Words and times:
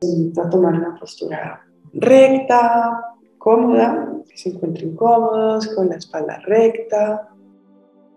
Invito 0.00 0.42
a 0.42 0.50
tomar 0.50 0.74
una 0.74 0.94
postura 0.94 1.66
recta, 1.92 3.16
cómoda, 3.38 4.12
que 4.28 4.36
se 4.36 4.50
encuentren 4.50 4.94
cómodos, 4.94 5.68
con 5.74 5.88
la 5.88 5.96
espalda 5.96 6.38
recta, 6.46 7.28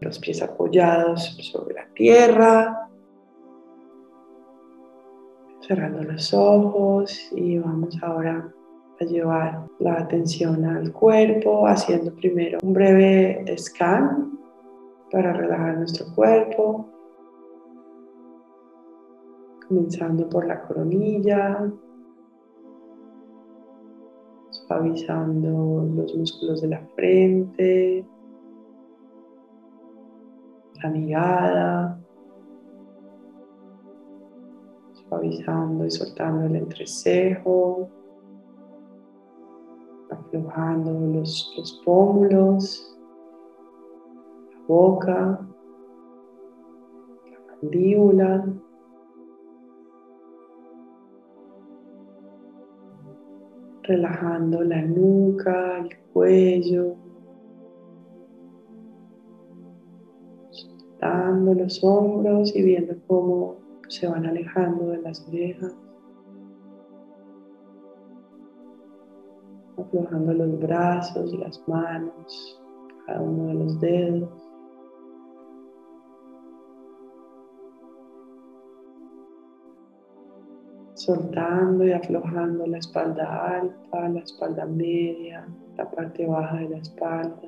los 0.00 0.18
pies 0.18 0.42
apoyados 0.42 1.36
sobre 1.40 1.74
la 1.74 1.86
tierra, 1.94 2.88
cerrando 5.66 6.02
los 6.04 6.32
ojos 6.34 7.28
y 7.34 7.58
vamos 7.58 7.96
ahora 8.02 8.52
a 9.00 9.04
llevar 9.04 9.66
la 9.80 9.94
atención 9.94 10.64
al 10.64 10.92
cuerpo, 10.92 11.66
haciendo 11.66 12.14
primero 12.14 12.58
un 12.62 12.74
breve 12.74 13.44
scan 13.58 14.38
para 15.10 15.32
relajar 15.32 15.78
nuestro 15.78 16.06
cuerpo, 16.14 16.86
comenzando 19.74 20.28
por 20.28 20.46
la 20.46 20.62
coronilla, 20.62 21.72
suavizando 24.50 25.84
los 25.96 26.14
músculos 26.14 26.62
de 26.62 26.68
la 26.68 26.80
frente, 26.94 28.06
la 30.80 30.90
mirada, 30.90 32.00
suavizando 35.08 35.86
y 35.86 35.90
soltando 35.90 36.46
el 36.46 36.56
entrecejo, 36.56 37.88
aflojando 40.08 40.92
los, 41.18 41.52
los 41.58 41.82
pómulos, 41.84 42.96
la 44.52 44.66
boca, 44.68 45.48
la 47.26 47.56
mandíbula. 47.60 48.63
Relajando 53.84 54.62
la 54.62 54.82
nuca, 54.82 55.78
el 55.78 55.96
cuello, 56.12 56.96
soltando 60.50 61.54
los 61.54 61.82
hombros 61.84 62.54
y 62.54 62.62
viendo 62.62 62.94
cómo 63.06 63.56
se 63.88 64.06
van 64.06 64.26
alejando 64.26 64.88
de 64.88 65.02
las 65.02 65.26
orejas, 65.28 65.74
aflojando 69.76 70.32
los 70.32 70.58
brazos, 70.60 71.34
las 71.38 71.62
manos, 71.68 72.62
cada 73.06 73.20
uno 73.20 73.46
de 73.48 73.54
los 73.54 73.80
dedos. 73.80 74.43
Soltando 80.94 81.84
y 81.84 81.92
aflojando 81.92 82.66
la 82.66 82.78
espalda 82.78 83.58
alta, 83.58 84.08
la 84.08 84.20
espalda 84.20 84.64
media, 84.64 85.46
la 85.76 85.90
parte 85.90 86.24
baja 86.26 86.56
de 86.58 86.68
la 86.68 86.78
espalda, 86.78 87.42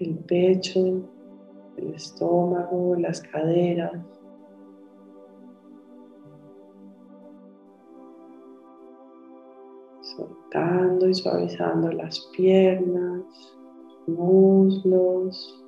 el 0.00 0.18
pecho, 0.18 0.80
el 1.76 1.94
estómago, 1.94 2.96
las 2.96 3.20
caderas. 3.20 3.92
Soltando 10.00 11.08
y 11.08 11.14
suavizando 11.14 11.92
las 11.92 12.20
piernas, 12.36 13.22
los 14.06 14.18
muslos, 14.18 15.64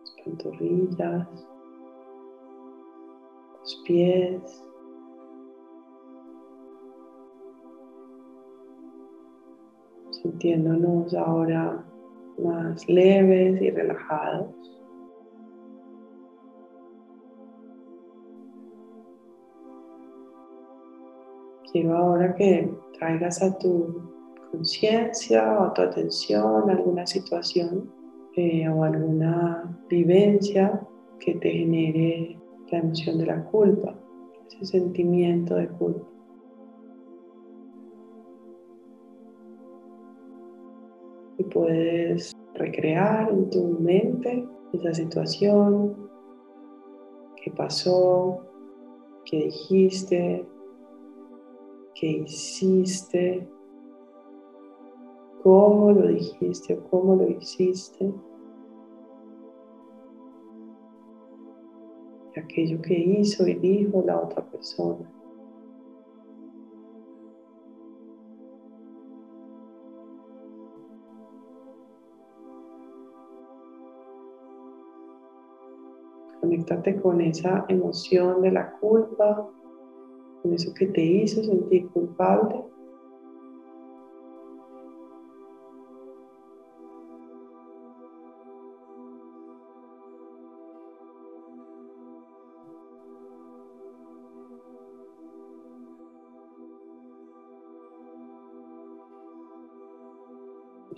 las 0.00 0.24
pantorrillas 0.24 1.55
pies. 3.84 4.64
Sintiéndonos 10.22 11.14
ahora 11.14 11.84
más 12.38 12.88
leves 12.88 13.60
y 13.60 13.70
relajados. 13.70 14.54
Quiero 21.72 21.96
ahora 21.96 22.34
que 22.34 22.72
traigas 22.98 23.42
a 23.42 23.56
tu 23.58 24.10
conciencia 24.50 25.58
o 25.58 25.64
a 25.64 25.74
tu 25.74 25.82
atención 25.82 26.70
alguna 26.70 27.06
situación 27.06 27.92
eh, 28.36 28.68
o 28.68 28.84
alguna 28.84 29.78
vivencia 29.88 30.80
que 31.18 31.34
te 31.34 31.50
genere 31.50 32.35
la 32.70 32.78
emoción 32.78 33.18
de 33.18 33.26
la 33.26 33.44
culpa, 33.44 33.94
ese 34.46 34.64
sentimiento 34.64 35.54
de 35.54 35.68
culpa. 35.68 36.06
Y 41.38 41.44
puedes 41.44 42.32
recrear 42.54 43.30
en 43.30 43.50
tu 43.50 43.64
mente 43.80 44.48
esa 44.72 44.94
situación, 44.94 46.08
qué 47.42 47.50
pasó, 47.50 48.40
qué 49.24 49.44
dijiste, 49.44 50.46
qué 51.94 52.06
hiciste, 52.06 53.48
cómo 55.42 55.92
lo 55.92 56.08
dijiste 56.08 56.74
o 56.74 56.90
cómo 56.90 57.16
lo 57.16 57.28
hiciste. 57.28 58.12
Aquello 62.40 62.80
que 62.82 62.94
hizo 62.94 63.46
y 63.46 63.54
dijo 63.54 64.02
la 64.06 64.20
otra 64.20 64.44
persona. 64.44 65.10
Conéctate 76.40 77.00
con 77.00 77.20
esa 77.20 77.64
emoción 77.68 78.42
de 78.42 78.52
la 78.52 78.70
culpa, 78.78 79.48
con 80.42 80.52
eso 80.52 80.72
que 80.74 80.86
te 80.86 81.02
hizo 81.02 81.42
sentir 81.42 81.88
culpable. 81.88 82.75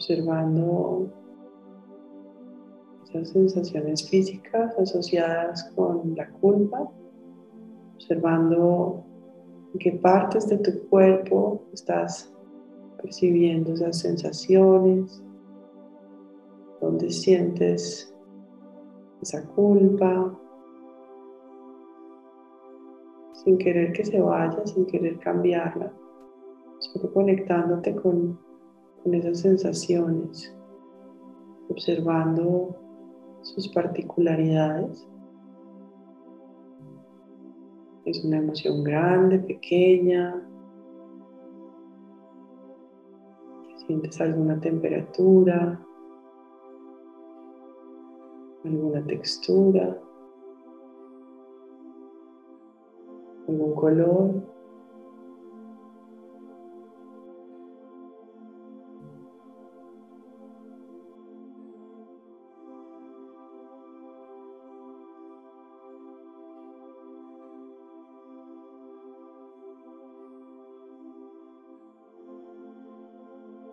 Observando 0.08 1.12
esas 3.04 3.28
sensaciones 3.28 4.08
físicas 4.08 4.74
asociadas 4.78 5.70
con 5.74 6.14
la 6.16 6.30
culpa, 6.30 6.90
observando 7.94 9.04
en 9.74 9.78
qué 9.78 9.92
partes 9.92 10.48
de 10.48 10.58
tu 10.58 10.88
cuerpo 10.88 11.62
estás 11.74 12.32
percibiendo 13.02 13.74
esas 13.74 13.98
sensaciones, 13.98 15.22
dónde 16.80 17.10
sientes 17.10 18.14
esa 19.20 19.46
culpa, 19.48 20.38
sin 23.44 23.58
querer 23.58 23.92
que 23.92 24.06
se 24.06 24.20
vaya, 24.20 24.66
sin 24.66 24.86
querer 24.86 25.18
cambiarla, 25.18 25.92
solo 26.78 27.12
conectándote 27.12 27.94
con 27.94 28.47
con 29.02 29.14
esas 29.14 29.40
sensaciones, 29.40 30.54
observando 31.68 32.76
sus 33.42 33.68
particularidades. 33.68 35.06
Es 38.04 38.24
una 38.24 38.38
emoción 38.38 38.82
grande, 38.84 39.38
pequeña. 39.38 40.34
Sientes 43.86 44.20
alguna 44.20 44.60
temperatura, 44.60 45.80
alguna 48.64 49.04
textura, 49.06 49.98
algún 53.46 53.74
color. 53.74 54.57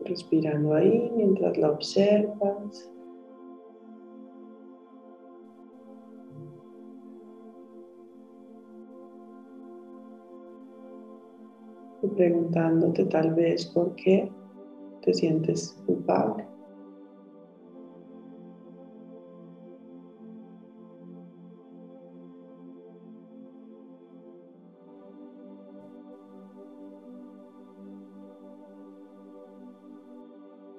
respirando 0.05 0.73
ahí 0.73 1.11
mientras 1.15 1.57
la 1.57 1.71
observas. 1.71 2.91
Y 12.01 12.07
preguntándote 12.07 13.05
tal 13.05 13.33
vez 13.33 13.65
por 13.67 13.95
qué 13.95 14.31
te 15.01 15.13
sientes 15.13 15.75
culpable. 15.85 16.54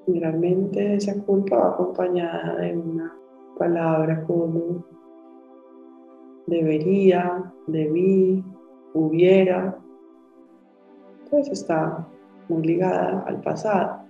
Generalmente 0.06 0.94
esa 0.94 1.20
culpa 1.24 1.56
va 1.56 1.68
acompañada 1.70 2.56
de 2.56 2.76
una 2.76 3.12
palabra 3.58 4.22
como 4.24 4.84
debería, 6.46 7.52
debí, 7.66 8.44
hubiera, 8.94 9.76
pues 11.28 11.48
está 11.48 12.06
muy 12.48 12.62
ligada 12.62 13.24
al 13.26 13.40
pasado. 13.40 14.05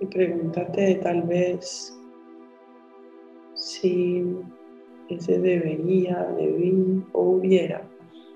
Y 0.00 0.06
pregúntate 0.06 0.96
tal 0.96 1.22
vez 1.22 1.94
si 3.54 4.24
ese 5.08 5.38
debería, 5.38 6.24
debí 6.36 7.02
o 7.12 7.22
hubiera, 7.22 7.82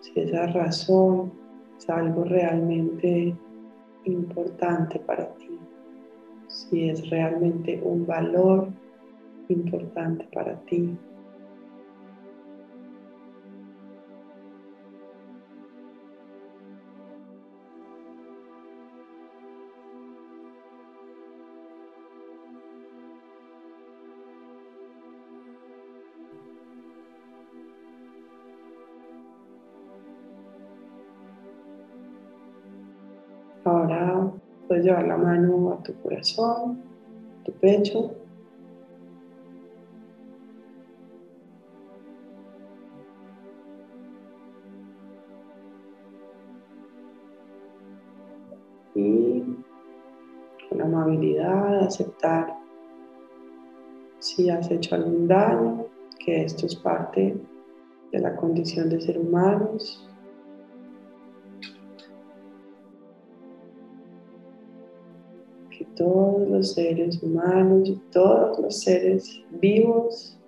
si 0.01 0.21
esa 0.21 0.47
razón 0.49 1.33
es 1.79 1.89
algo 1.89 2.25
realmente 2.25 3.35
importante 4.05 4.99
para 5.01 5.33
ti, 5.35 5.59
si 6.49 6.89
es 6.89 7.09
realmente 7.11 7.81
un 7.83 8.07
valor 8.07 8.69
importante 9.49 10.27
para 10.33 10.59
ti. 10.63 10.97
Ahora 33.65 34.33
puedes 34.67 34.85
llevar 34.85 35.07
la 35.07 35.17
mano 35.17 35.73
a 35.73 35.83
tu 35.83 35.95
corazón, 36.03 36.83
tu 37.45 37.53
pecho. 37.53 38.11
Y 48.95 49.43
con 50.69 50.83
amabilidad 50.83 51.85
aceptar 51.85 52.55
si 54.19 54.51
has 54.51 54.71
hecho 54.71 54.97
algún 54.97 55.29
daño, 55.29 55.87
que 56.19 56.45
esto 56.45 56.67
es 56.67 56.75
parte 56.77 57.37
de 58.11 58.19
la 58.19 58.35
condición 58.37 58.89
de 58.91 59.01
ser 59.01 59.19
humanos 59.19 60.12
todos 65.97 66.49
los 66.49 66.73
seres 66.75 67.23
humanos 67.23 67.89
y 67.89 67.97
todos 68.11 68.59
los 68.59 68.81
seres 68.81 69.43
vivos 69.51 70.39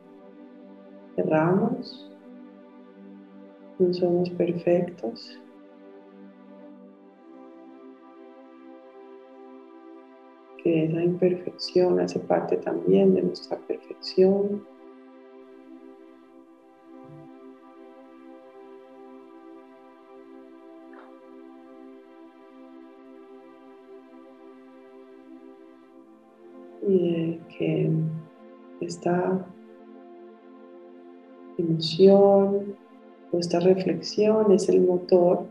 erramos, 1.16 2.10
no 3.78 3.92
somos 3.92 4.30
perfectos. 4.30 5.40
Que 10.62 10.84
esa 10.86 11.02
imperfección 11.02 12.00
hace 12.00 12.18
parte 12.20 12.56
también 12.56 13.14
de 13.14 13.22
nuestra 13.22 13.58
perfección. 13.58 14.64
Y 26.86 27.40
que 27.56 27.90
esta 28.80 29.46
emoción 31.56 32.76
o 33.32 33.38
esta 33.38 33.60
reflexión 33.60 34.52
es 34.52 34.68
el 34.68 34.82
motor 34.82 35.46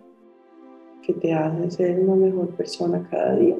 que 1.02 1.14
te 1.14 1.34
hace 1.34 1.72
ser 1.72 2.00
una 2.00 2.16
mejor 2.16 2.50
persona 2.56 3.08
cada 3.10 3.36
día. 3.36 3.58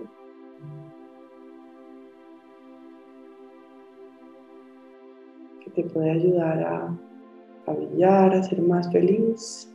Que 5.64 5.72
te 5.72 5.84
puede 5.90 6.12
ayudar 6.12 6.64
a, 6.64 6.98
a 7.66 7.74
brillar, 7.74 8.34
a 8.34 8.44
ser 8.44 8.62
más 8.62 8.92
feliz. 8.92 9.70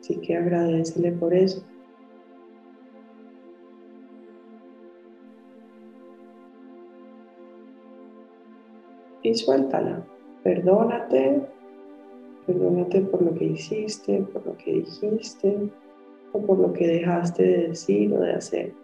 Así 0.00 0.16
que 0.16 0.36
agradecele 0.36 1.12
por 1.12 1.32
eso. 1.32 1.64
Y 9.22 9.34
suéltala. 9.34 10.04
Perdónate, 10.42 11.42
perdónate 12.46 13.00
por 13.02 13.22
lo 13.22 13.34
que 13.34 13.44
hiciste, 13.44 14.22
por 14.32 14.46
lo 14.46 14.56
que 14.56 14.72
dijiste 14.72 15.70
o 16.32 16.40
por 16.40 16.58
lo 16.58 16.72
que 16.72 16.86
dejaste 16.86 17.42
de 17.42 17.68
decir 17.68 18.12
o 18.14 18.20
de 18.20 18.32
hacer. 18.32 18.82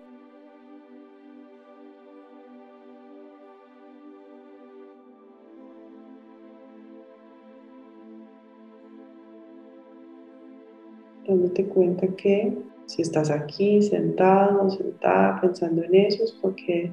dándote 11.29 11.67
cuenta 11.67 12.07
que 12.09 12.57
si 12.87 13.03
estás 13.03 13.31
aquí 13.31 13.83
sentado, 13.83 14.71
sentada, 14.71 15.41
pensando 15.41 15.85
en 15.85 15.95
eso, 15.95 16.25
es 16.25 16.33
porque 16.33 16.91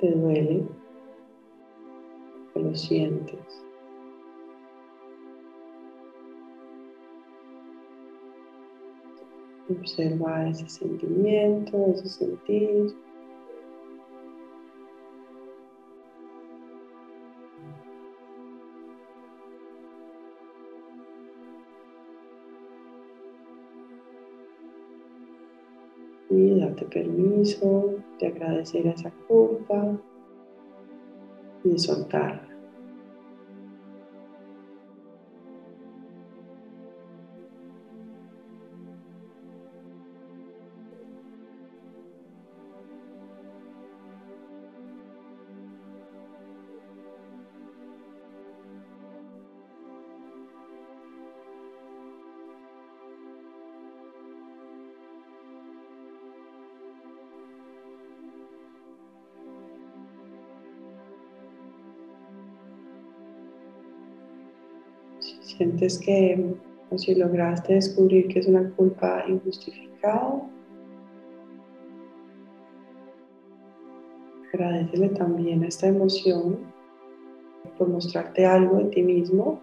te 0.00 0.10
duele, 0.10 0.64
lo 2.66 2.74
sientes. 2.74 3.62
Observa 9.68 10.48
ese 10.48 10.68
sentimiento, 10.68 11.86
ese 11.92 12.08
sentir. 12.08 12.94
Y 26.28 26.60
date 26.60 26.84
permiso 26.86 27.94
de 28.20 28.26
agradecer 28.26 28.86
esa 28.86 29.10
culpa 29.26 29.98
y 31.64 31.70
de 31.70 31.78
soltar. 31.78 32.55
Sientes 65.56 65.98
que 65.98 66.54
o 66.90 66.98
si 66.98 67.14
lograste 67.14 67.74
descubrir 67.74 68.28
que 68.28 68.38
es 68.38 68.46
una 68.46 68.70
culpa 68.70 69.24
injustificada, 69.28 70.42
Agradecele 74.56 75.10
también 75.10 75.64
a 75.64 75.68
esta 75.68 75.88
emoción 75.88 76.60
por 77.76 77.88
mostrarte 77.88 78.46
algo 78.46 78.78
de 78.78 78.84
ti 78.86 79.02
mismo, 79.02 79.60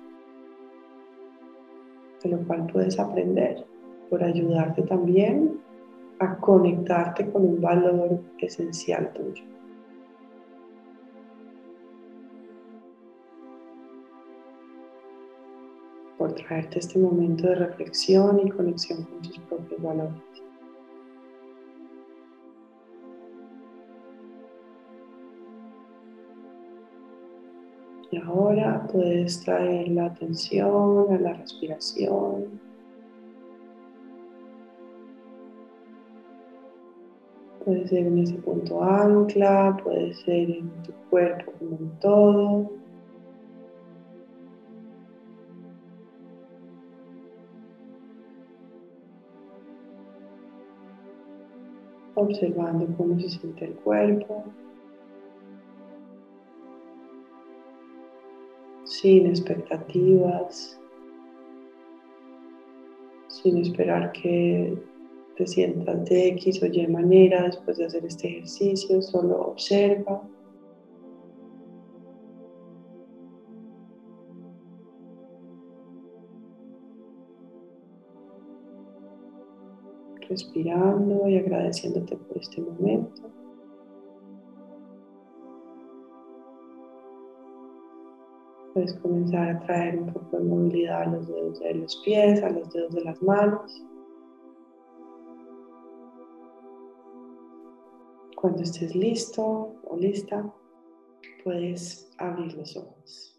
de 2.21 2.29
lo 2.29 2.37
cual 2.45 2.67
puedes 2.71 2.99
aprender, 2.99 3.65
por 4.09 4.23
ayudarte 4.23 4.83
también 4.83 5.59
a 6.19 6.37
conectarte 6.37 7.27
con 7.31 7.43
un 7.43 7.61
valor 7.61 8.19
esencial 8.37 9.11
tuyo. 9.13 9.43
Por 16.23 16.31
traerte 16.35 16.79
este 16.79 16.97
momento 16.99 17.49
de 17.49 17.55
reflexión 17.55 18.39
y 18.39 18.49
conexión 18.49 19.03
con 19.03 19.21
tus 19.23 19.37
propios 19.39 19.81
valores. 19.81 20.23
Y 28.09 28.17
ahora 28.19 28.87
puedes 28.89 29.41
traer 29.41 29.89
la 29.89 30.05
atención 30.05 31.13
a 31.13 31.19
la 31.19 31.33
respiración. 31.33 32.57
Puede 37.65 37.85
ser 37.89 38.07
en 38.07 38.19
ese 38.19 38.35
punto 38.35 38.81
ancla, 38.81 39.77
puede 39.83 40.13
ser 40.13 40.51
en 40.51 40.69
tu 40.83 40.93
cuerpo 41.09 41.51
como 41.59 41.75
un 41.75 41.99
todo. 41.99 42.82
Observando 52.15 52.87
cómo 52.95 53.19
se 53.19 53.29
siente 53.29 53.65
el 53.65 53.73
cuerpo. 53.75 54.43
sin 59.03 59.27
expectativas, 59.27 60.79
sin 63.27 63.57
esperar 63.57 64.11
que 64.11 64.77
te 65.35 65.47
sientas 65.47 66.05
de 66.05 66.27
X 66.29 66.61
o 66.61 66.67
Y 66.67 66.87
manera 66.87 67.43
después 67.43 67.77
de 67.77 67.85
hacer 67.85 68.05
este 68.05 68.27
ejercicio, 68.29 69.01
solo 69.01 69.47
observa. 69.47 70.21
Respirando 80.33 81.27
y 81.27 81.37
agradeciéndote 81.37 82.17
por 82.17 82.37
este 82.39 82.59
momento. 82.59 83.21
Puedes 88.73 88.95
comenzar 88.95 89.49
a 89.51 89.59
traer 89.59 89.99
un 89.99 90.11
poco 90.11 90.37
de 90.37 90.43
movilidad 90.43 91.03
a 91.03 91.05
los 91.05 91.27
dedos 91.27 91.59
de 91.59 91.75
los 91.75 91.97
pies, 91.97 92.41
a 92.41 92.49
los 92.49 92.67
dedos 92.73 92.95
de 92.95 93.03
las 93.03 93.21
manos. 93.21 93.85
Cuando 98.35 98.63
estés 98.63 98.95
listo 98.95 99.75
o 99.83 99.97
lista, 99.97 100.51
puedes 101.43 102.11
abrir 102.17 102.55
los 102.55 102.75
ojos. 102.75 103.32